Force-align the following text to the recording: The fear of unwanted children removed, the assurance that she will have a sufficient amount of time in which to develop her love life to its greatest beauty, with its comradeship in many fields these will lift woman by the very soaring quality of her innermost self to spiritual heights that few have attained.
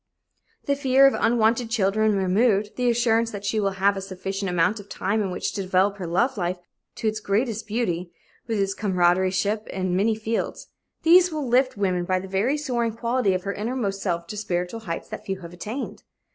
The 0.65 0.75
fear 0.75 1.05
of 1.05 1.13
unwanted 1.13 1.69
children 1.69 2.15
removed, 2.15 2.75
the 2.75 2.89
assurance 2.89 3.29
that 3.29 3.45
she 3.45 3.59
will 3.59 3.73
have 3.77 3.95
a 3.95 4.01
sufficient 4.01 4.49
amount 4.49 4.79
of 4.79 4.89
time 4.89 5.21
in 5.21 5.29
which 5.29 5.53
to 5.53 5.61
develop 5.61 5.97
her 5.97 6.07
love 6.07 6.37
life 6.37 6.57
to 6.95 7.07
its 7.07 7.19
greatest 7.19 7.67
beauty, 7.67 8.11
with 8.47 8.59
its 8.59 8.73
comradeship 8.73 9.67
in 9.67 9.95
many 9.95 10.15
fields 10.15 10.69
these 11.03 11.31
will 11.31 11.47
lift 11.47 11.77
woman 11.77 12.05
by 12.05 12.17
the 12.19 12.27
very 12.27 12.57
soaring 12.57 12.93
quality 12.93 13.35
of 13.35 13.43
her 13.43 13.53
innermost 13.53 14.01
self 14.01 14.25
to 14.25 14.37
spiritual 14.37 14.79
heights 14.79 15.07
that 15.09 15.23
few 15.23 15.41
have 15.41 15.53
attained. 15.53 16.01